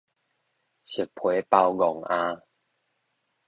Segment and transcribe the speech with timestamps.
[0.03, 0.05] 熟皮
[1.47, 2.41] 包戇餡